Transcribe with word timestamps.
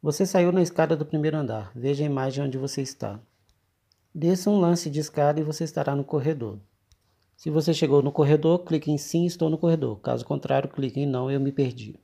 Você 0.00 0.24
saiu 0.24 0.52
na 0.52 0.62
escada 0.62 0.96
do 0.96 1.04
primeiro 1.04 1.36
andar. 1.36 1.72
Veja 1.74 2.04
a 2.04 2.06
imagem 2.06 2.44
onde 2.44 2.56
você 2.56 2.80
está. 2.80 3.18
Desça 4.14 4.48
um 4.48 4.60
lance 4.60 4.88
de 4.88 5.00
escada 5.00 5.40
e 5.40 5.42
você 5.42 5.64
estará 5.64 5.96
no 5.96 6.04
corredor. 6.04 6.60
Se 7.36 7.50
você 7.50 7.74
chegou 7.74 8.00
no 8.00 8.12
corredor, 8.12 8.60
clique 8.60 8.92
em 8.92 8.98
sim, 8.98 9.26
estou 9.26 9.50
no 9.50 9.58
corredor. 9.58 9.98
Caso 10.00 10.24
contrário, 10.24 10.68
clique 10.68 11.00
em 11.00 11.06
não, 11.06 11.28
eu 11.28 11.40
me 11.40 11.50
perdi. 11.50 11.98